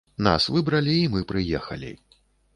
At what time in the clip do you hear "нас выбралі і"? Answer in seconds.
0.27-1.11